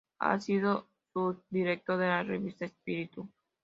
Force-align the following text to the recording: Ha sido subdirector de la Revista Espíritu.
Ha 0.17 0.39
sido 0.39 0.87
subdirector 1.13 1.99
de 1.99 2.07
la 2.07 2.23
Revista 2.23 2.65
Espíritu. 2.65 3.29